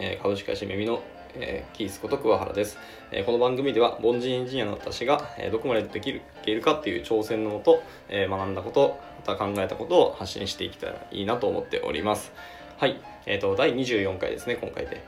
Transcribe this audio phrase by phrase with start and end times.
[0.00, 1.02] え、株式会社耳の、
[1.34, 2.78] え、キースこと桑原です、
[3.10, 12.32] え、この番組では凡人エンジニアの私が、え、どこまでできるいけるかっていう挑戦のもと、え、学んだことまた考えたことを発信していけたらいいなと思っております。
[12.76, 13.00] はい。
[13.26, 15.02] えっ、ー、と第24回ですね今回で。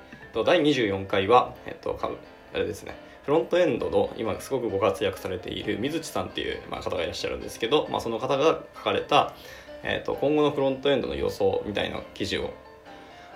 [0.44, 2.96] 第24回はえっ、ー、とあれですね。
[3.24, 9.34] フロントエンドの今すごくご活躍されている水地さんっていう、まあ、方がいらっしゃるんですけど、まあ、その方が書かれた、
[9.84, 12.52] えーと今後のフロントエンドの予想みたいな記事を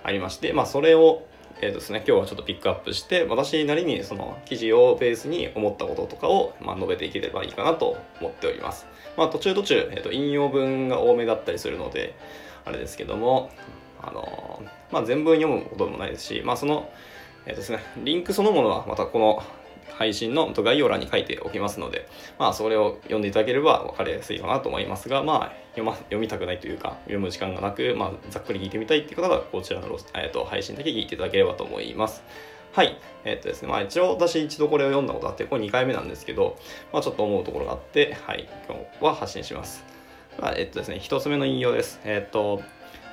[0.05, 1.23] ありまして、まあ、それを、
[1.61, 8.85] えーですね、今日はちょっとピックアップして私なりにその記事をベースに思ったこととかを、まあ、述べていければいいかなと思っております。
[9.15, 12.13] まあ、途中途中、えーと、引用文が多めだったりするので
[12.65, 13.51] あれですけども、
[14.01, 16.91] あのまあ、全文読むこともないですし、まあ、その、
[17.45, 19.43] えーですね、リンクそのものはまたこの
[19.97, 22.07] 配信の概要欄に書いておきますので、
[22.37, 32.23] まあ、それを読んでいただければ分かりやすいかなと思いますが、まあ、読ま読みたくないというか、読む時間がなく、まあ、ざっくり聞いてみたいっていう方は、こちらの、えーと、配信だけ聞いていただければと思います。
[32.73, 32.97] はい。
[33.23, 36.57] えっ、ー、とですね、まあ一応私一度これを読んだことあって、これ2回目なんですけど、
[36.91, 39.85] まあちょっと思うところがあって、はい、今日は発信します。
[40.37, 42.01] まあ、えっ、とですね、1つ目の引用です。
[42.03, 42.61] えっ、と、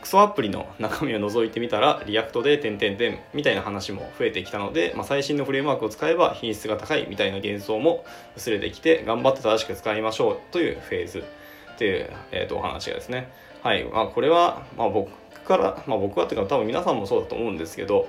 [0.03, 8.05] クソアプリの中身を覗いてみたら React で点々点みたいな話も増えてきたので、まあ、最新のフレームワークを使えば品質が高いみたいな幻想も
[8.37, 13.31] 薄れてきて頑張って正しく使いましょうというフェーズっていう、えー、とお話がですね。
[13.63, 13.85] はい。
[13.85, 15.11] まあこれは、まあ、僕
[15.45, 18.09] から、まあ、僕はっていうか多分皆さんもそうだと思うんですけど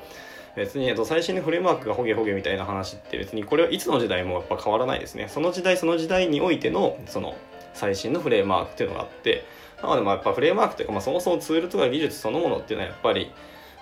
[0.56, 5.28] 別に、えっと、最新のフレームワークがホゲホゲみたいな話って別にこれはいつの時代もやっぱ変わらないですね。
[5.28, 7.36] その時代その時代においてのその
[7.74, 9.46] 最新のフレームワークっていうのがあって
[9.84, 13.32] なのでまあやっぱフレームワークというか、まあ、そもそもツールとか技術そのものっていうのはやっぱり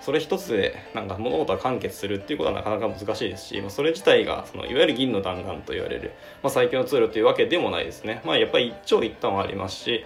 [0.01, 8.21] それ一つでなんか物事が完結するっていうことはなかなか難しいですし、まあ、それ自体がそのいわゆる銀の弾丸と言われる、まあ、最強のツールというわけでもないですね。
[8.25, 10.05] まあ、やっぱり一長一短はありますし、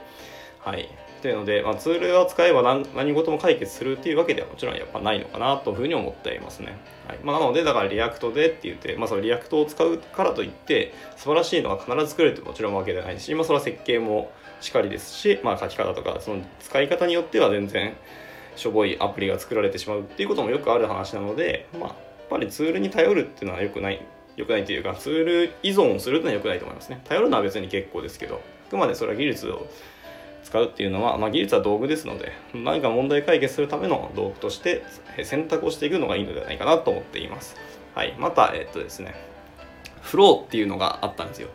[0.59, 0.89] はい。
[1.21, 6.77] というので、まあ、ツールを使えば何何事も解決するっていうわけではもちろんやっぱないのかなというふうに思っていますね。
[7.07, 14.29] はいまあ、なので、だから React でって言って、まあ、その React を使うからといって素晴らしいのが必ず作れるってもちろんわけではないし、まあ、それは設計も
[14.65, 17.95] しかりですし、まあ、書き方とかその使い方によっては全然
[18.55, 21.95] しょぼいアプリが作られてしまうっていうこともよくある話なので、まあ、やっ
[22.29, 24.01] ぱりツールに頼るっていうのは良くない
[24.35, 27.01] 良くないというかツール依存をするっていうのは良くないと思いますね。
[27.05, 29.67] 頼るのは別に結構ですけどあくまでそれは技術を
[30.43, 34.83] 使うっていうのは、まあ、技術は道具ですので何か問題解決するための道具として
[35.23, 37.55] 選択をしていくのがいいのではないかなと思っています。
[37.93, 38.15] はい。
[38.17, 39.15] またえっとですね
[40.01, 41.49] フローっていうのがあったんですよ。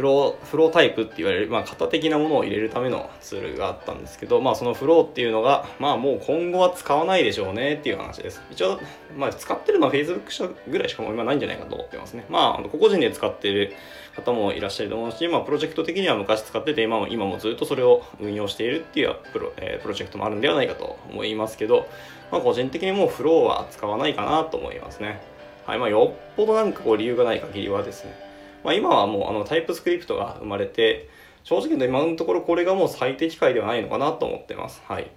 [0.00, 8.40] フロー、フロータイプって言われる、まあ、型的なものを入れるためのツールがあったんですけど、まあ、そのフローっていうのが、まあ、もう今後は使わないでしょうねっていう話です。
[8.50, 8.80] 一応、
[9.14, 12.24] まあ、使ってるのは Facebook 社ぐらいしかもう今ないんじゃないかと思ってますね。
[12.30, 13.74] まあ、個々人で使ってる
[14.16, 21.86] 方もいらっしゃると思うし、まあ、プロジェクト的には昔使ってて、今も今もずっとそれを運用しているっていうプロ,、えー、プロジェクトもあるんではないかと思いますけど、
[22.32, 25.20] まあ、個人的にもうフローは使わないかなと思いますね。
[25.66, 28.29] はい、まあ、よっぽどなんかこう理由がない限りはですね、
[28.64, 31.08] まあ、今はもうあのタイプスクリプトが生まれて、
[31.44, 34.82] 正直言うと今のところこれがもう最適解ではないのかなと思ってます。
[34.86, 35.10] はい。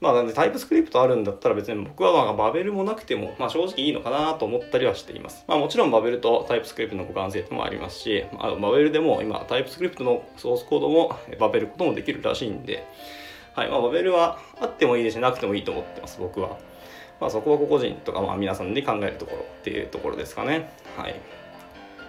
[0.00, 5.44] まあなんでタイプスクリプトあるんだったら別に僕はまあバベルもなくてもまあ正直いいのかなと思ったりはしています。
[5.46, 12.84] まあもちろんバベルとタイプスクリプトの互換性もありますし、あのバベルでも今タイプスクリプトのソースコードもバベルこともできるらしいんで、
[13.54, 16.58] はい、まあバベルはあってもいいですしなくてもいいと思ってます、僕は。
[17.20, 20.72] まあそこは個々人とかまあ皆さんで考えるところっていうところですかね。
[20.96, 21.14] はい。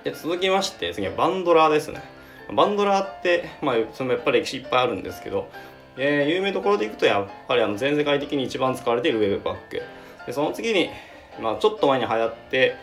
[0.03, 2.01] で続きまして次はバンドラーですね。
[2.53, 5.49] バンドラーって、まあ、そのやっぱり歴史いっぱいあるんですけど、
[5.97, 9.81] えー、有名どころでいくとやっぱりあの全世界的に一番使われているウェブバック。
[10.25, 10.89] でその次に、
[11.41, 12.75] まあ、ちょっと前に流行って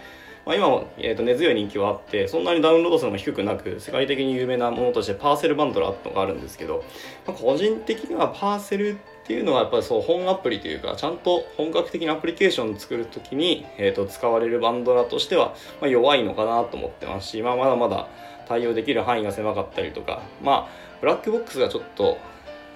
[0.47, 6.82] まあ、今も、えー、と根強い人気はあってそんなにダウンロード数も低くなく世界的に有名なものとしてパーセルバンドラーってのがあるんですけど、
[7.26, 8.98] まあ、個人的にはパーセル
[9.30, 18.09] っていうのはやっぱりそう本アプリというかちゃんと本格的なアプリケーションを作るときに、えー、と使われるバンドラとしては、ま、弱いのかなと思ってますし、まあ、まだまだ
[18.48, 20.68] 対応できる範囲が狭かったりとかまあ
[21.00, 22.18] ブラックボックスがちょっと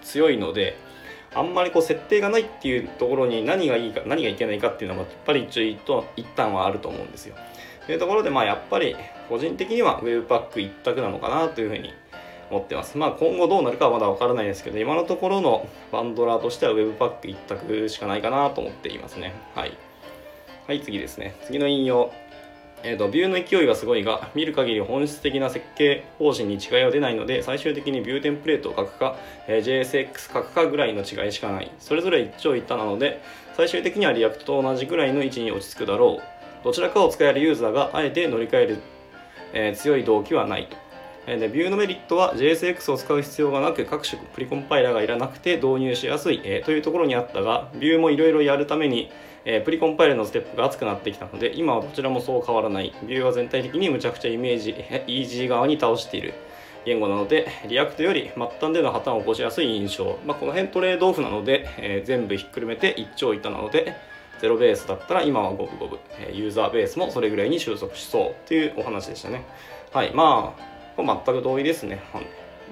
[0.03, 0.77] 強いので
[1.35, 7.35] あんまりこう設定がないっていうところに何がいいか何がいけないかっていうのはやっぱり注意と一旦はあると思うんですよ。
[7.87, 8.95] というところでまあやっぱり
[9.29, 11.93] 個人的には Webpack 一択なのかなというふうに
[12.51, 12.97] 思ってます。
[12.99, 19.35] まあ今後どうなるかはまだわからないですけど今のところのバンドラーとしては Webpack 一択しかないかなと思っていますね。
[19.55, 19.77] はい。
[20.67, 21.35] はい、次ですね。
[21.45, 22.13] 次の引用。
[22.87, 29.17] えーと、 Vue の勢いはすごいが見る限り本質的な設計方針に違いは出ないので最終的に Vue テンプレートを書くか、
[29.49, 33.23] えー、JSX 書くかぐらいの違いしかないそれぞれ一長一短なので
[33.57, 38.79] 最終的には React と同じぐらいの位置に落ち着くだろうどちらかを使えるユーザーがあえて乗り換える、
[39.55, 40.77] えー、強い動機はないと
[41.27, 49.11] で、 Vue のメリットは JSX を使う必要がなく各種プリコンパイラーがいらなくて導入しやすい、えー、というところにあったが、 Vue もいろいろやるために、
[49.45, 52.95] えー、プリコンパイラーのステップが厚くなってきたので、今はどちらもそう変わらない。
[53.05, 56.35] Vue は全体的にむちゃくちゃイメージ、イージー側に倒している。
[56.85, 60.19] 言語なので、 React より末端での破綻を起こしやすい印象。
[60.27, 63.95] まあ、この辺トレードオフなので、えー、全部ひっくるめて一長一短なので、
[64.41, 65.99] ゼロベースだったら今は五分五分、
[66.33, 69.45] ユーザーベースもそれぐらいに収束しそうというお話でしたね。
[69.93, 72.01] はい、まあ、全く同意ですね。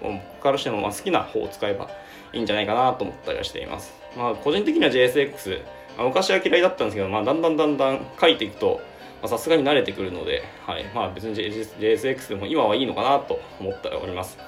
[0.02, 1.88] 僕からしても好きな方を使えば
[2.32, 3.94] いいんじゃないかなと思ったりはしています。
[4.16, 5.60] まあ、個人的には JSX、
[5.96, 8.80] まあ、昔は嫌いだったんですけど、まあ、だんだんだんだん書いていくと
[9.26, 14.38] さすがに慣れてくるので、はいまあ、別に JSX でも今はいいのかなと思っております。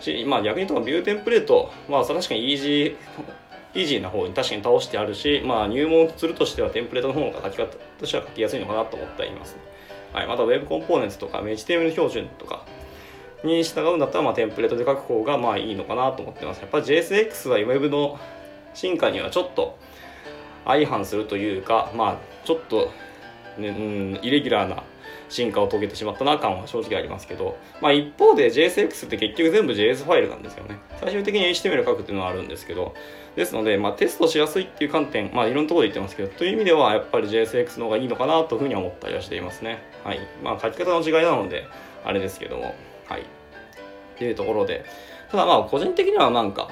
[0.00, 9.56] し、まあ、逆に言うとビューテンプレート、まあ、確かにイージー、イージーな方に確かに倒してあるし、まあ、入門するとしてはテンプレートの方が書き方としては書きやすいのかなと思っています、
[10.12, 12.64] はい、また Web コンポーネンツとか HTML 標準とか
[13.44, 16.60] に従うんだったら、まあ、テンプレートで書く方がまあいいのかなと思ってます。
[16.60, 18.18] やっぱ JSX は Web の
[18.74, 19.78] 進化にはちょっと
[20.64, 22.90] 相反するというか、まあ、ちょっと、
[23.58, 24.82] ね、うん、イレギュラーな
[25.28, 30.78] 進化を遂げてしまったな感は正直ありますけど、まあ一方で JSX って結局全部 JS ファイルなんですよね。
[31.00, 32.94] 最終的に HTML 書くっていうのはあるんですけど、
[33.36, 39.82] ですので、まあテストしやすいっていう観点、まあいろんなところで言ってますけど、という意味ではやっぱり JSX の方がいいのかなというふうに思ったりはしていますね。
[40.04, 40.20] はい。
[40.42, 41.66] まあ書き方の違いなので、
[42.04, 42.74] あれですけども、
[43.08, 43.22] はい。
[43.22, 43.24] っ
[44.18, 44.84] ていうところで、
[45.30, 46.70] ただまあ個人的にはなんか、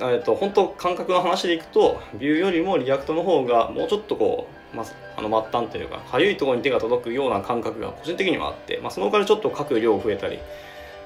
[0.00, 4.86] えっと、本当感覚の話でいくと、 Vue よりも React の方がもうちょっとこう、まあ、
[5.16, 10.38] あの末端というか、かゆいところに手が届くような感覚が個人的にはあって、まあ、そのおかげでちょっと書く量増えたり、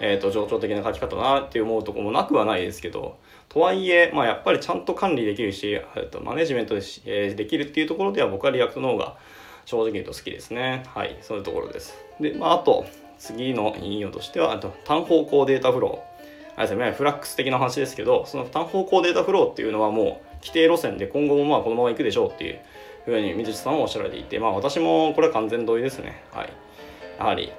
[0.01, 3.19] えっ、ー、と、冗長的な書き方だなって思うところもなくはないですけど、
[3.49, 9.17] とはいえ、まあ、やっぱりちゃんと管理できるし、えっと、マネジメントでし、えー、できるっていうところでは僕は React の方が
[9.65, 10.85] 正直言うと好きですね。
[10.95, 11.95] はい、そういうところです。
[12.21, 12.87] で、まあ、あと、
[13.19, 16.19] 次の引用としては、あと単方向データフロー。
[16.57, 22.61] あれですね、フラックス的な話ですけど、その単方向データフローっていうのはもう規定路線で今後もまあこのまま行くでしょうっていう
[23.05, 26.23] ふうに水地さんはおっしゃられていて、まあ私もこれは完全同意ですね。
[26.33, 26.53] はい。
[27.19, 27.53] やはり、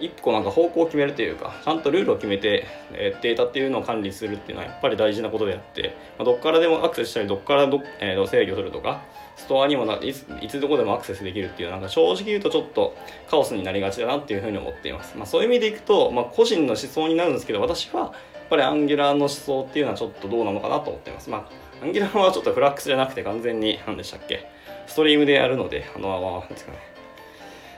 [0.00, 9.02] 一個なんか方向を決めるというか、ちゃんとルールを決めて、え、データっていうのを管理するっていうのはやっぱり大事なことであって、ま、どっからでもアクセスしたり、どっからど、えー、制御するとか、
[9.36, 12.94] ストアにもないついつどこでもアクセスできるっていうなんか正直言うとちょっと
[13.30, 18.12] カオスになりがちだなっていうふうに思っています、まあ、そういう意味でいくと、まあ、個人の思想になるんですけど私はやっ
[18.50, 21.30] ぱりアンギュラーの思想っていうのはちょっとどうなのかなと思っています。
[21.30, 21.48] ま
[21.80, 24.46] あ、アンギュラーはちょっとフラックスじゃなくて完全に何でしたっけ？
[24.86, 26.78] ストリームでやるので、あの、なんですかね。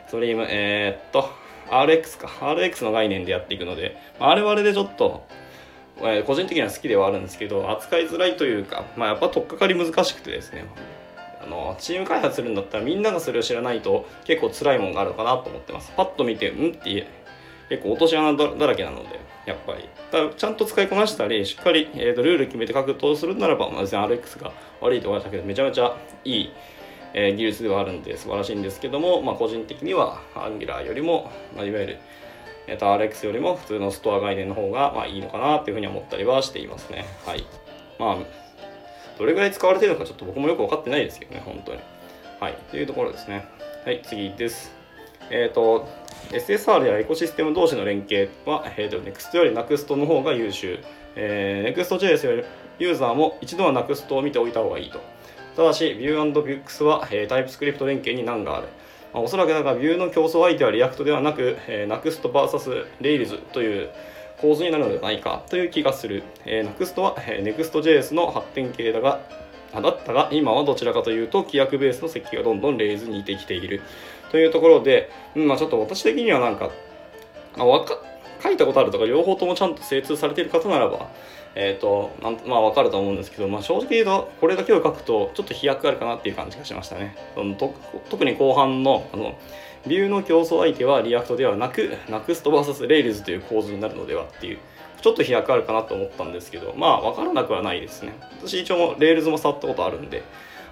[0.09, 1.31] ストリーム、えー、っと、
[1.69, 2.29] RX か。
[2.29, 5.26] RX の概念でやっていくので、まあ、あれはあれでちょっと、
[6.03, 10.64] え、個人的には好きではあるんですけど、扱いづらいというか、まあ、やっぱ取っかかり難しくてですね、
[11.43, 15.93] あのチーム開発するんだったらみんながそれを知らないと結構辛いもんがあるかなと思ってます。
[15.97, 17.06] パッと見て、うんって
[17.69, 19.88] 結構落とし穴だらけなので、やっぱり。
[20.12, 26.53] だちゃんと使いこなしたり、しっかり、えーと、ルール決めて書くとするならば、まあ、別に RX が悪いとかじゃなくて、めちゃめちゃいい、
[27.14, 31.99] えー、技術ではあるんで素晴らしいんですけども、まあ、個人的には Angular よりも、まあ、いわゆる、
[32.67, 37.05] えーと、RX よりも普通のストア概念の方が、まあ、いいのかなっていうふうに思ったりはしていますね。
[37.26, 37.44] はい。
[37.99, 38.17] まあ、
[39.19, 41.81] どれぐらい使われているのかちょっと僕もよく分かってないですけどね、本当に。
[42.41, 42.56] はい。
[42.71, 43.47] というところですね。
[43.85, 44.73] はい、次です。
[45.31, 45.88] えっ、ー、と、
[46.31, 50.78] SSR やエコシステム同士の連携は、えーと、NEXT より NEXT の方が優秀。
[51.14, 52.45] えー、NEXTJS より
[52.78, 55.00] ユーザーも一度は NEXT を見ておいた方がいいと。
[55.56, 58.68] ただし、Vue&Vux は、えー、TypeScript 連携に難がある。
[59.12, 63.90] まあ、おそらくなんか Vue の競争相手は React ではなく、えー、NEXTVS Rails という
[64.40, 66.23] 構図になるのではないかという気がする。
[66.47, 69.21] えー、NEXT は、えー、NEXTJS の発展系だが、
[69.73, 73.80] だったが、今はどちらかというと、規約ベースの設計がどんどんレイズに似てきている。
[74.30, 76.71] というところで、まあ、ちょっと私的にはなんか、
[77.56, 77.99] あ、わか
[78.42, 81.11] 書いたことあるとか両方ともちゃんと精通されている方ならば、
[81.54, 87.16] えっ、ー、となんまあわかると思うんですけど、まあ、正直言うとこれだけを書くとちょっと飛躍あるかなっていう感じがしましたね。
[87.35, 87.75] そのと
[88.11, 89.38] 特に後半のあの
[89.87, 94.59] Vue の競争相手は React ではなく NUXT vs レイルズという構図になるのではっていう
[95.00, 98.12] ちょっと飛躍あるかなと思ったんですけどまあ分からなくはないですね。
[98.38, 100.23] 私一応も Rails も触ったことあるんで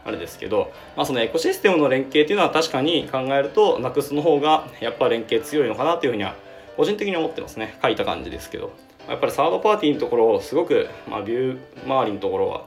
[0.04, 6.34] あれですけど、まあ、そのエコシステムの連携っていうのは確かに考えると NUX の方がやっぱ連携強いのかなというふうには
[6.76, 8.72] 個人的に思ってますね書いた感じですけど
[9.08, 12.66] やっぱりサードパーティーのところをすごく、まあ、ビュー周りのところは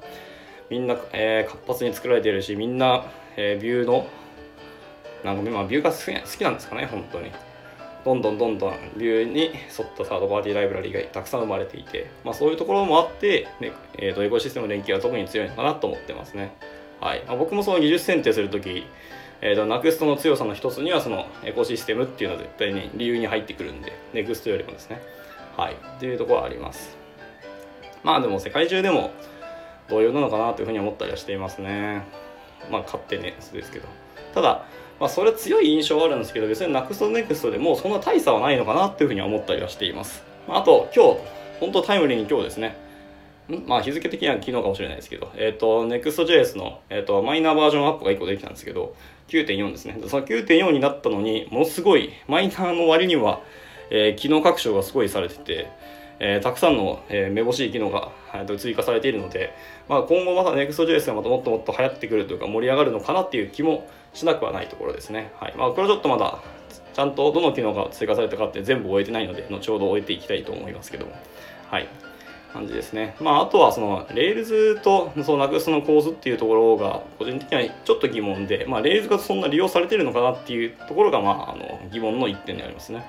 [0.70, 3.06] みんな、えー、活発に作られているしみんな、
[3.38, 4.08] えー、ビューの
[5.24, 5.98] なんか、まあ、ビューが好
[6.38, 7.32] きなんですかね本当に
[8.04, 9.54] どんどんどんどんビューに沿っ
[9.98, 16.54] たサードパーティーライブラリーがたくさん生まれていて、まあ、そういうところもあって、ねえーと、エコシステム連携は特に強いのかなと思ってますね。
[17.00, 18.86] はいまあ、僕もその技術選定するとき、
[19.42, 25.02] えーと、NEXT の強さの一つにはそのエコシステムっていうのは絶対に理由に入ってくるんで NEXT よりもですね。
[25.58, 25.74] はい。
[25.74, 26.98] っていうところはあります。
[28.04, 29.12] まあでも世界中でも
[29.90, 32.04] 同様なのかなというふうに思ったりはしていますね。
[32.72, 33.88] まあ勝手ねですけど。
[34.34, 34.66] ただ
[35.00, 41.20] まあ、それは強い印象はあるんですけど別に NEXT でもそんな大差はないのかなっていうふうに思ったりはしています、まあ、あと今日
[41.60, 42.78] 本当タイムリーに今日ですね。
[43.68, 48.96] まあ日付的には昨日かもしれないですけど、えっ、ー、と、Next.js の、えーと、マイナーバージョンアップが1個できたんですけど、
[49.28, 50.00] 9.4ですね。
[50.08, 53.42] その9.4になったのに、ものすごい、マイナーの割には、
[53.90, 55.68] えー、機能拡張がすごいされてて、
[56.20, 59.54] えー、たくさんの、えー、めぼしい機能が、えー、追加されているので、
[59.90, 65.32] まあ、今後また Next.js がまたもっともっと流行ってくるというか盛り上がるのかなっていう気もしなくはないところですね。
[65.40, 65.56] はい。
[65.58, 66.40] まあ、これはちょっとまだ、
[66.94, 71.14] ちゃんとどの機能が追加されたかって全部追えてないので、後ほど追えていきたいと思いますけども。
[71.70, 71.88] はい。
[72.54, 73.16] 感じですね。
[73.20, 83.04] まあ、あとはその、レールズとその NUX の構図っていうところが、個人的にはちょっと疑問で、まあ、 Rails がそんな利用されてるのかなっていうところが、まあ、あの、疑問の一点でありますね。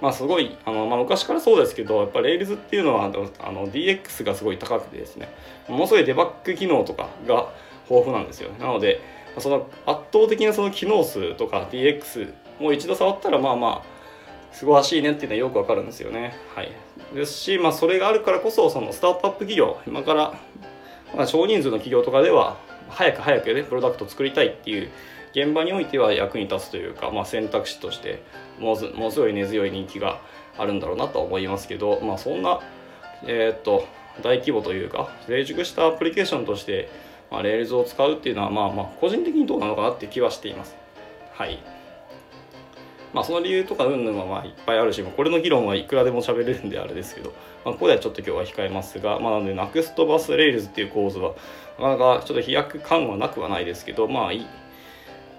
[0.00, 3.08] まあ、すごい、あの、まあ、昔からそうですけど、やっぱ Rails っていうのは、あ
[3.52, 5.28] の、DX がすごい高くてですね、
[5.68, 7.52] ものすごいデバッグ機能とかが
[7.88, 8.50] 豊富なんですよ。
[8.58, 9.00] なので、
[9.38, 14.00] その圧倒的なその機能数とか DX もう一度触ったら、まあまあ、
[14.54, 16.34] すごしいねっていうのはよくわかるんですよね。
[16.54, 16.72] はい。
[17.14, 20.34] ですし、まあ、それがあるからこそ、そのスタートアップ企業、今から、
[21.16, 24.90] まあ、少人数の企業とかでは、早く早くね、プロダクトを作りたいっていう
[25.32, 28.22] 現場においては役に立つというか、まあ、選択肢として
[28.58, 30.20] ものすごい根強い人気が
[30.58, 32.60] あるんだろうなとは思いますけど、まあ、そんな、
[33.24, 33.86] えー、っと
[34.22, 36.90] 大規模というか成熟したアプリケーションとして、
[37.30, 40.76] まあ、Rails を使うっていうのはまあまあ個人的にどうなのかなって気はしています。
[41.32, 41.62] はい
[43.12, 47.32] まあ、その理由とかうんぬんはまあいっぱいあるし、これの議論はいくらでも喋れるんであれですけど、
[47.64, 51.34] まあ、ここではちょっと今日は控えますが、まあ、なので NUXT バスレイルズっていう構図は、
[51.78, 54.32] なかなかちょっと飛躍感はなくはないですけど、まあ、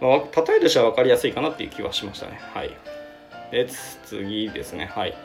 [0.02, 2.40] まあ、例えとしては分かりやすいかなっていう気はしましたね。
[2.54, 2.72] はい。
[3.52, 3.68] で、
[4.06, 4.86] 次ですね。
[4.86, 5.16] はい。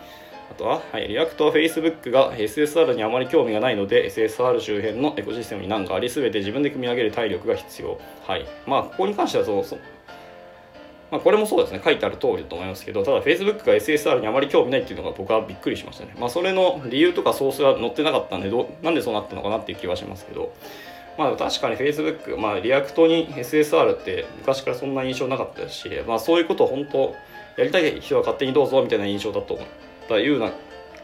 [0.50, 7.98] あとは、はい、 React は Facebook が SSR にあまり興味がないので SSR 周辺のエコシステムに何かあり全て自分で組み上げる体力が必要。
[8.26, 8.46] はい。
[8.66, 9.80] まあ、ここに関してはそう、そう
[11.10, 16.14] まあ、これもそうですね、書いてある通りだと思いますけど、ただ Facebook が SSR にあまり興味ないっていうのが僕はびっくりしましたね。
[16.18, 20.52] まあ、それの理由とかソースが載ってなかったんでど、なんでそうなったのかなっていう気はしますけど、
[21.18, 27.14] まあ、確かに Facebook、まあ、 React に SSR って昔からそんな印象なかったですし、まあ、そういうことを本当、
[27.56, 29.66] やりたい人は勝手にどうぞみたいな印象だと思っ
[30.08, 30.52] たいうような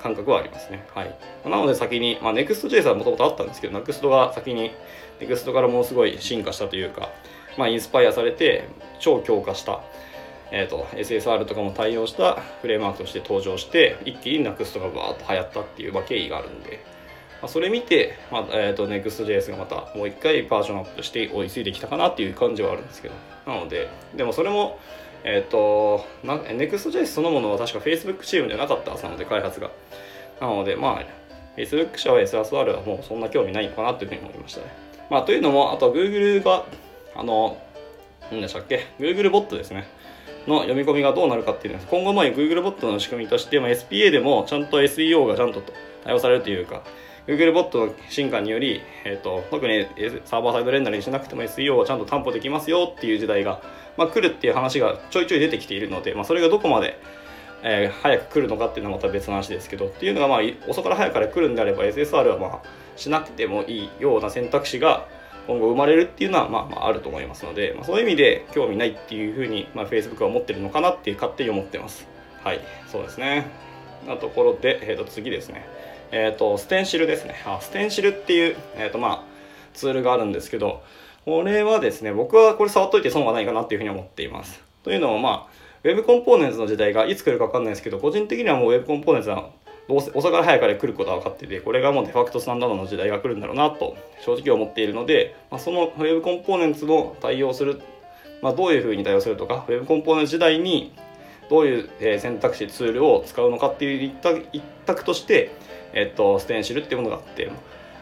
[0.02, 0.84] 感覚はありますね。
[0.94, 1.14] はい。
[1.44, 4.72] なので先に、まあ、Next.js はもともとあったんですけど、Next が先に
[5.20, 7.10] Next からものすごい進化したというか、
[7.56, 9.82] まあ、インスパイアされて超強化した、
[10.50, 16.84] えーと、SSR とかも対応したフレームワークとして登場して一気に NUXT がバーッと流行ったっていう、まあ、経緯があるんで、
[17.42, 23.14] まあ、それ見て、まあえーと、Next.js がまたもう一回バージョンアップして追いついてきたかなっていう感じはあるんですけど。
[23.46, 24.78] なのででもそれも
[25.24, 29.70] えっ、ー、と Next.js そのものは確か Facebook チームでなかったはずなので開発が。
[30.40, 31.04] なのでまあ
[31.56, 34.66] Facebook 社は SSR はもうそんな興味ないのかなというふうに思いましたね。
[35.10, 36.64] まあというのもあとは Google が
[37.16, 37.60] あの
[38.30, 39.88] 何でしたっけ？Google ボットですね。
[40.46, 45.62] の読み込みがどうなるかっていうのは今後も Google ボットの仕組みとして、まあ、SPA でもちゃんと SEO がちゃんと
[46.04, 46.82] 対応されるというか
[47.26, 49.86] Google ボットの進化により、えーと、特に
[50.24, 53.62] サーバーサイドレンダリングしなくても SEO をちゃんと担保できますよっていう時代が、
[53.96, 56.98] まあ、来るっていう話がちょいちょい出てきているので、まあ、それがどこまで、
[57.62, 62.62] えー、早く来るのかっていうのはまた別の話ですけどっていうのがまあ遅から早から来るんであれば SSR はまあ
[62.96, 65.06] しなくてもいいような選択肢が
[65.46, 72.06] 今後生まれるっていうのはまあまああると思いますので、まあ、そういう意味で興味ないっていうふうに、まあ、Facebook は思ってるのかなって勝手に思ってます。
[72.42, 73.46] はい、そうですね。
[74.08, 75.64] なところで、えー、と次ですね。
[76.12, 77.42] えっ、ー、と、ステンシルですね。
[77.46, 79.24] あステンシルっていう、えっ、ー、とまあ、
[79.74, 80.82] ツールがあるんですけど、
[81.24, 84.62] これはですね、僕はこれ触っといて損はないかなっていうふうに思っています。
[84.82, 89.50] というのもまあ、Web コンポーネンツの時代がいつ来るか分かんないですけど、個人的にはもう Web コンポーネンツは
[89.88, 97.80] どうせ遅から早から来ることは分かってて、これがもうデファクトスタンダードの時代が来るんだろうなと正直思っているので、まあ、その Web コンポーネンツの対応する、
[98.42, 100.92] まあ、どういうふうに対応するとか、Web コンポーネンツ時代に
[101.50, 104.12] どういう選択肢、ツールを使うのかっていう
[104.52, 105.50] 一択として、
[105.94, 107.50] えっと、ステンシルっていうものがあって、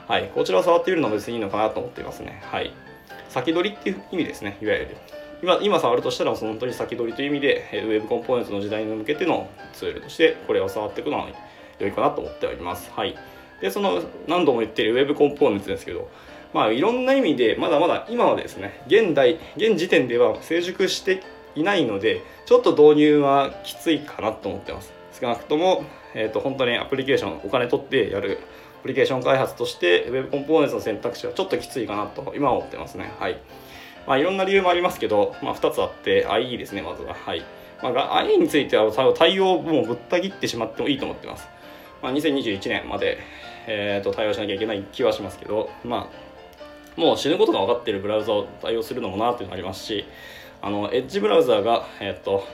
[0.09, 2.43] はい、こちらを触ってみるのも別にいいのかなと思っていますね。
[2.45, 2.73] はい。
[3.29, 4.97] 先取りっていう意味ですね、いわゆる。
[5.43, 11.29] 今今触るとしたら、その本当に先取りという意味で、Web コンポーネンツの時代に向けてのツールとして、これを触っていくのは
[11.79, 12.91] 良いかなと思っております。
[12.95, 13.17] はい。
[13.61, 16.11] で、その何度も言ってる Web コンポーネンツですけど、
[16.53, 21.23] まあいろんな意味でまだまだ今はですね、現代、現時点では成熟して
[21.55, 24.93] いないので、ちょっと導入はきついかなと思ってます。
[25.19, 28.39] 少なくとも、えーと、本当にアプリケーション、お金取ってやる
[28.81, 33.13] アプリケーション開発として Web コンポーネンツの選択肢はちょっときついかなと今は思ってますね。
[33.19, 33.39] はい。
[34.07, 37.15] まあいろんな理由もありますけど、まあ2つあって IE ですね、まずは。
[37.15, 37.45] はい。
[37.83, 41.49] まあ、IE については対応をもうぶった切ってしまってもいいと思ってます。
[42.03, 43.19] まあ、2021年まで、
[43.67, 46.11] えー、と対応しなきゃいけない気はしますけどま
[46.97, 50.05] あもう死ぬことが分かっているブラウザを対応するのもなっていうのがありますし
[50.63, 52.45] あのエッジブラウザがえっ、ー、と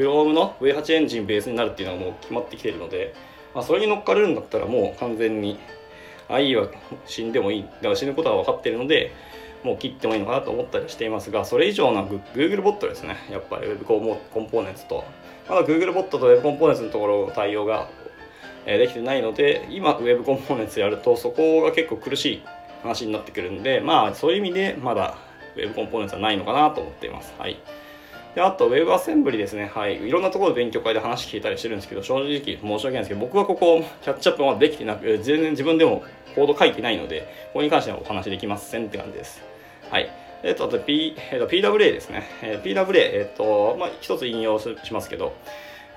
[0.00, 3.14] Chrome の V8 エンジンベースになるっていうのはもう決まってきてるので、
[3.54, 5.58] まあ、それに乗っかるんだったらもう完全に
[6.28, 6.68] IE は
[7.06, 7.62] 死んでもいい。
[7.64, 9.12] だから死ぬことは分かってるので
[9.62, 13.16] もう切ってもいいのかなと思ったりしていますがそれ以上の Google ボットですね。
[13.30, 15.04] やっぱり Web コンポーネンツと。
[15.48, 17.88] まだ Google ボットと Web コンポーネンツのところの対応が
[18.64, 22.42] できてないので今 Web コンポーネンツやるとそこが結構苦しい
[22.82, 25.18] 話になってくるんでまあそういう意味でまだ
[25.56, 27.34] Web コンポーネンツはないのかなと思っています。
[27.38, 27.58] はい。
[28.34, 37.22] であと Web アセンブリですねはいいろんなところで勉強会で話聞いたりしてるんですけど正直申し訳ないんですけど僕はここキャッチアップまだできてなく全然自分でもコード書いてないので
[37.52, 39.42] ここに関してはお話できませんって感じです
[39.90, 40.10] はい
[40.42, 42.22] えっ、と、あと P、えっ、と、PWA ですね。
[42.40, 45.34] えー、PWA、えっ、と、まあ、一つ引用しますけど、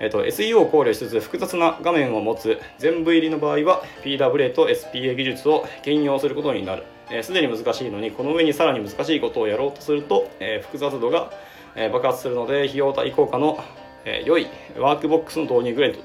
[0.00, 6.82] えっ、と、SEO を考慮しつつ複雑な画面を持つ全部入りの場合は PWA と SPA 技術を兼用することになる。
[7.22, 11.32] す、で、に難しいのに、この上にさらに難しいことをやろうとすると、えー、複雑度が、
[11.76, 13.62] え、爆発するので、費用対効果の、
[14.04, 14.46] え、良い
[14.78, 15.98] ワークボックスの導入ぐらいと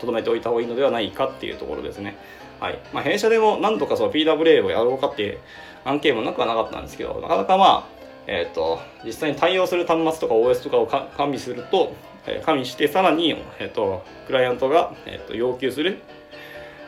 [0.00, 2.16] とどめておいた方がいいのではないかっていうところですね。
[2.60, 5.38] はいまあ、弊社でも何とかその PWA をやろうかっていう
[5.84, 7.84] 案件もなくはなかったんですけど、なかなかまあ、
[8.26, 11.92] え、ー、と、実際に対応する端末とか OS とかを加味すると、
[12.26, 15.98] えー、加味してさらに、え、ー、と、クライアントが、えっと要求する、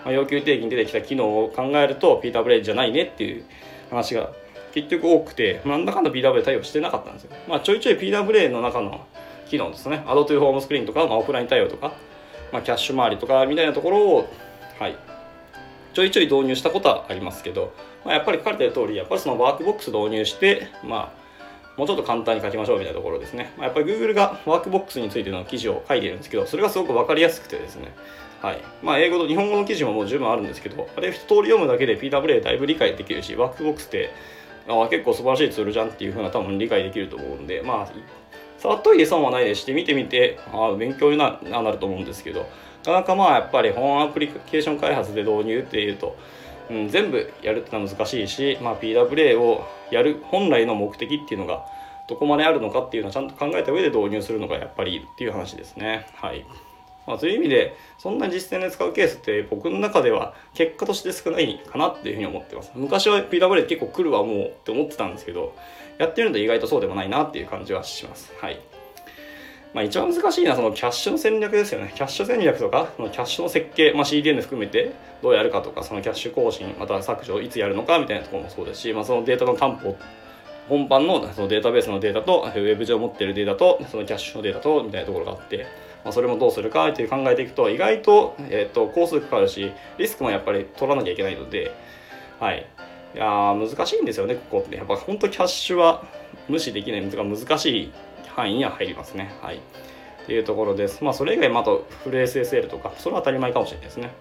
[0.04, 3.44] まあ、要求定義に出てきた機能を考えると PWA じゃないねっていう
[3.90, 4.32] 話が
[4.82, 7.30] 結局多くて、なんだかんだ PWA 対応してなかったんですよ。
[7.48, 9.06] まあ、ちょいちょい PWA の中の
[9.48, 10.04] 機能ですね。
[10.06, 11.92] アドトゥーホームスクリーンとか、まあ、オフライン対応とか、
[12.52, 14.28] まあ、キャッシュ周りとかみたいなところを、
[14.78, 14.96] はい、
[15.92, 17.72] ちょいちょい導入したことはありますけど、
[18.04, 21.18] まあ、やっぱり書かれてる通りやっぱりそのワークボックス導入してまあ
[21.76, 27.92] もうちょっと簡単に書きましょうみたいなところですね、まあ、やっぱり Google がワークボックスについての記事を書いているんですけどそれがすごく分かりやすくてですね
[28.40, 34.10] はいまあ、英語と日本語の記事ももう十分あるんですけどあれ一通り読むだけで PWA だいぶ理解できるしワークボックスって
[34.68, 37.88] あ結構素晴らしいツールじゃんっていうふうな多分理解できると思うんでまあ
[38.58, 42.46] 触っといて損はないでして見てみてあ勉強にななると思うんですけどな
[42.84, 46.16] かなかまあやっぱり本アプリケーション開発で導入っていうと、
[46.70, 51.64] うん、全部やるってのは難しいし、まあ、PWA をやる本来の目的っていうのが
[52.08, 56.06] どこまであるのかっていうのはちゃんと考えた上で導入するのがやっぱりいいっていう話ですね。
[56.14, 56.46] はい。
[57.08, 62.70] まあ、そういう意味で、そんな実践で使うケースって僕の中では結果として少ないかなっていうふうに思ってます。
[62.74, 65.54] 昔は PWA 結構来るわもうって思ってたんですけど、
[65.98, 68.32] やってるのと意外とそうでもないなっていう感じはします。
[68.40, 68.60] はい。
[69.74, 71.92] まあ、一番難しいのはそのキャッシュの戦略ですよね。
[71.94, 79.96] キャッシュ戦略とか、そのキャッシュの設計、まあ、CDN 含めてどうやるかとか、そのキャッシュ更新、また削除いつやるのかみたいなところもそうですし、まあ、そのデータの担保、
[80.68, 85.66] 本番のそのデータベースのデータと、ウェブ上持ってるデータと、そのキャッシュのデータと、みたいなところがあって、
[86.04, 91.72] まあ、それもどうするかっていう考えていくと、意外と、えっ、ー、と、工数かかるし、リスクもやっぱり取らなきゃいけないので、
[92.38, 92.66] はい。
[93.14, 94.76] いや難しいんですよね、ここって。
[94.76, 96.04] やっぱ本当キャッシュは
[96.48, 97.92] 無視できない難しい
[98.28, 99.32] 範囲には入りますね。
[99.40, 99.56] はい。
[99.56, 99.60] っ
[100.26, 101.02] ていうところです。
[101.02, 104.12] まあ、それ以外、まあ、とフル SSL とか、それは当たり前かもしれないですね。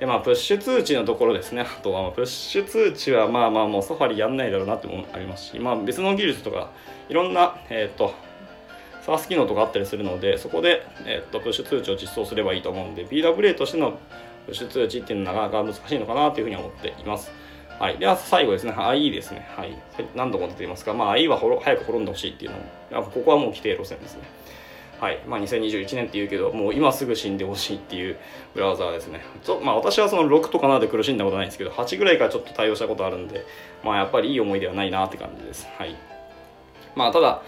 [0.00, 1.60] で、まあ、プッシュ通知のところですね。
[1.60, 6.70] あとは、プッシュ通知は、まあまあ、もうサファリやんないだろうなってもありますし、まあ、別の技術とか、
[7.10, 8.14] いろんな、えっ、ー、と、
[9.02, 13.98] サース機能とかあったりするので、そこで、えっ、と、プッシュ通知を実装すればいいと思うんで、BWA としての
[14.46, 17.30] プッシュ通知っていうのはなかなか難しいのかなというふうに思っています。
[17.78, 17.98] はい。
[17.98, 18.72] では、最後ですね。
[18.72, 19.48] IE ですね。
[19.56, 19.74] はい。
[20.14, 22.52] 何度も出ていますが、まあ、IE はほろ早く滅んでほしいっていう
[22.90, 24.22] のも、ここはもう規定路線ですね。
[25.00, 28.18] はいまあ、2021年っていうけどもう今すぐ死んでほしいっていう
[28.52, 33.46] ブラウザーですねちょ、まあ、私はその6とか7で苦しんだことないんですけど8ぐらいからちょっと対応したことあるんで
[33.82, 35.96] まあやっぱりいい思い出はないなって感じですはい
[36.94, 37.40] まあただ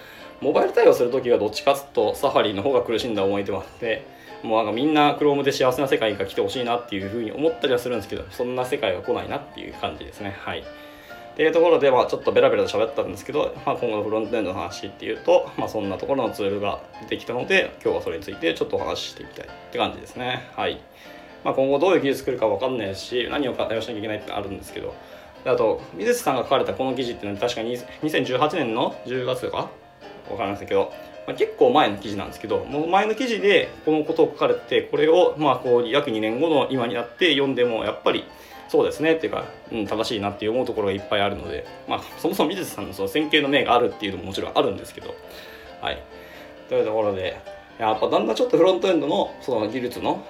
[0.43, 4.05] モバイル対応するときはどっちかつとサファリの方が苦しんだ思い出はあって
[4.43, 10.37] もうなんかみんな Chrome で幸せな世界が来てほしいなっていうふうに思ったりはするんですけどそんな世界は来ないなっていう感じですね。
[10.41, 10.59] はい。
[10.61, 20.51] っていうところで、まあ、ちょっとベラベラと喋ったんですけど、まあ、今後のフロントエンドの話っていうと、まあ、そんなところのツールが出てきたので今日はそれについてちょっとお話ししていきたいって感じですね。
[20.57, 20.81] はい。
[21.45, 24.95] まあ、今後どういう技術来るか分かんないし何を対応しなきゃいけないってあるんですけど
[25.45, 29.71] あと水瀬さんが書かれたこの記事っていうのは確かに2018年の10月か
[30.29, 30.93] 分かりませんけど、
[31.27, 38.25] まあ、結構前の記事なんですけどもう前の記事でこのことを書かれてこれをまあこう約2年後の今になって読んでもやっぱり
[38.69, 45.15] そうですねっていうか、うん、正しいなって思うところがいっぱいあるので、まあ、そもそも美術さんのその線形の面があるっていうのももちろんあるんですけど、
[45.83, 46.03] はい。
[46.71, 47.39] というところで、
[47.79, 50.25] やっぱだんだんちょっとフロントエンドのその技術の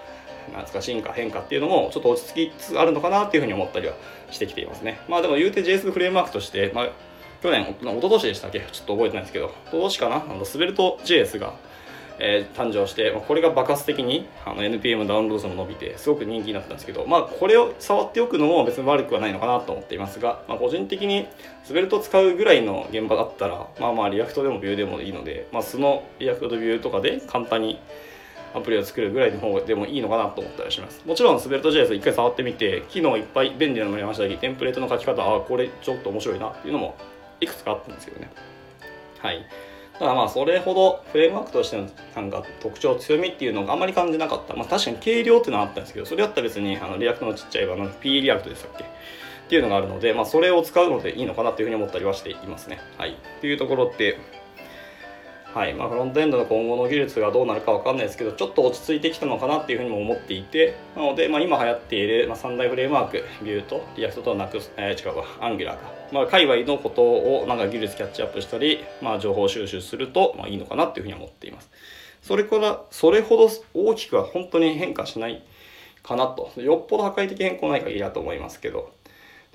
[0.52, 3.94] なんですか進化変化っていうのもちょっと落ち着きつつあるのかなっていうふうに思ったりは
[4.30, 4.98] してきていますね。
[5.08, 6.88] まあでも言うて JS フレームワークとして、まあ、
[7.42, 8.60] 去年、一昨年でしたっけ？
[8.60, 10.16] ちょっと覚えてないですけど、一昨年かな？
[10.16, 11.54] あのスベルト JS が、
[12.20, 21.26] えー、誕生して、まあ、これが爆発的にあの NPM ダウンロード数も伸びてすごく人気になったんですけど、まあ、これを触っておくのも別に悪くはないのかなと思っていますが、まあ、個人的に
[21.64, 27.80] Svelte 使うぐらいの現場だったらまあまあ React でも Vue でもいいので、まあ、その React と Vue とかで簡単に
[28.54, 31.02] アプリを作るぐらいの方でもいいのかなと思ったりします。
[31.06, 36.94] もちろんスベルト JS 一回触ってみて機能いっぱい便利なのもありましたしテンプレートの書き方ああこれちょっと面白いなっていうのも
[37.42, 38.30] いくつかあったんですけどね
[39.18, 39.44] はい
[39.98, 48.84] ただまあそれほどフレームワークとしてのなんか特徴強みっていうのがあんまり感じなかったまあ確かに軽量っていうのはあったんですけどそれだったら別にあのリアクトのちっちゃい場の P リアクトでしたっけ？
[48.84, 48.86] っ
[49.48, 52.78] ていうのがあるので、まあ、それを使うのでいいのかなっていうふうに思ったりはしていますね。
[52.96, 53.18] はい。
[53.42, 54.18] というところで、
[55.54, 71.70] はいまあ、フロントエンドの今後の技術がどうなるかわかんないですけどちょっと落ち着いてきたのかなっていうふうにも思っていてなので、まあ、今流行っている、まあ、3大フレームワーク Vue と React とはなく、えー、違うわ Angular か、まあ、界隈のことをなんか技術キャッチアップしたり、まあ、情報収集すると、まあ、いいのかなっていうふうに思っています。
[72.22, 75.42] それからそれほど大きくは本当に変化しない
[76.02, 76.50] かなと。
[76.60, 78.92] よっぽど破壊的変更ない限りだと思いますけど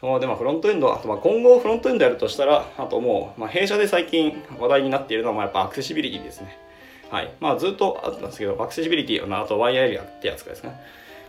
[0.01, 6.55] で、ま、フロントエンド、あとまあ今後フロントエンドやるとしたら、あともう、まあ、弊社で最近話題になっているのは、やっぱアクセシビリティですね。
[7.09, 7.33] はい。
[7.39, 10.79] まあ、ずっとあったんですけど、アクセシビリティ、あとワイヤーエリアってやつですね。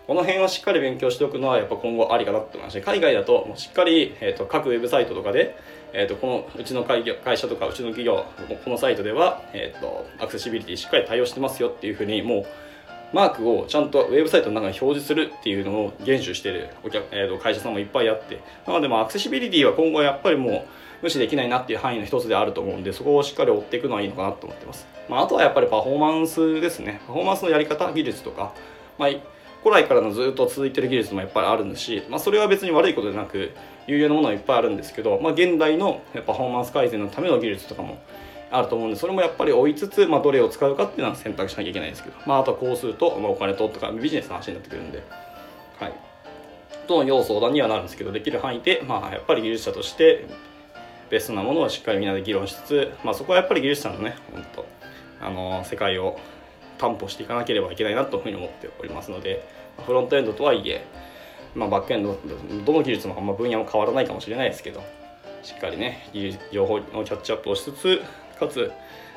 [0.07, 5.57] この辺をしっかり勉強しておくのは、やっぱ今後ありかなって思いまして、海外だと、もうしっかり、えっ、ー、と、各ウェブサイトとかで、
[5.93, 8.25] えっ、ー、と、この、うちの会会社とか、うちの企業、
[8.65, 12.47] このサイトでは、えっ、ー、と、アクセシビリティしっかり対応してますよっていうふうに、もう、
[13.13, 20.63] マークをちゃんとウェブサイトの中に表示するっていうのを厳守してるお客、えー、と会社さんもいっぱいあってなのでまあアクセシビリティは今後やっぱりもう
[21.03, 27.01] 無視できないなっていう範囲の一つであると思うんでそこをしっかり追っていくのはいいのかなと思ってます、まあ、あとはやっぱりパフォーマンスですね。
[27.07, 28.53] パフォーマンスのやり方技術とか、
[28.99, 29.11] まあ、
[29.63, 33.53] 古来からのずっと続いてる技術もやっぱりあるんですし、まあ、それは別に悪いことでなく
[33.87, 37.99] 有用なものはいっぱいあるんですけど、まあ、現代のパフォーマンス改善のための技術とかも
[38.51, 45.03] あると思うんでそれもやっぱり追いつつ、まあ、どれを使うかっていうのは選択しなきゃいけないんですけど、まあ、あとは工数と、まあ、お金ととかビジネスの話になってくるんで、
[45.79, 45.93] はい、
[46.87, 50.27] どの要相談にはなるんですけどできる範囲で、まあ、やっぱり技術者として
[51.11, 54.67] ベストなものをしっかりみんなで議論しつつ、まあ、そこはやっぱり技術者のね本当
[55.21, 56.19] あの世界を
[56.79, 59.47] 担保していかなければいけないなというふうに思っておりますので
[59.85, 60.85] フロントエンドとはいえ、
[61.55, 62.19] まあ、バックエンド
[62.65, 64.83] どの技術もあんま分野も変わらないかもしれないですけど
[65.43, 66.09] しっかりね
[66.53, 68.03] 情報のキャッチアップをしつつ
[68.39, 68.73] かつ、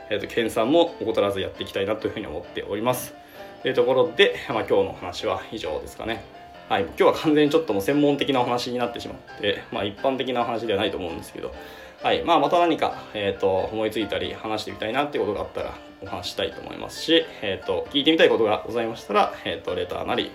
[0.10, 3.14] えーと、研鑽も怠らずやっていきたいなというふうに思っております。
[3.62, 6.24] というところで、まあ、今日の話は以上ですかね。
[6.68, 11.54] はい、今日は完全にちょっともう専門的なお話になってしまって、まあ、一般的なお話ではないと思うんですけど、
[12.02, 20.32] はいまあ、また何か、えーと、思いついたり話してみたいなっていうことがあったらお話したいと思いますし、えーと、聞いてみたいことがございましたら、えー、とレターなり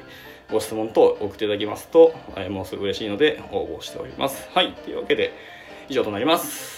[0.52, 4.48] ご質問等送っていただきますと、えー、もうすぐ嬉しいので応募しております。
[4.54, 5.32] はい、というわけで
[5.88, 6.75] 以上となります。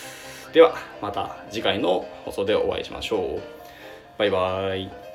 [0.52, 3.42] ではまた次回の放送でお会いしましょう。
[4.18, 5.07] バイバイ。